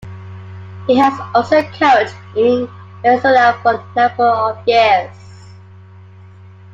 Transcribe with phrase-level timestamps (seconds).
[0.87, 2.67] He has also coached in
[3.03, 5.15] Venezuela for a number of years.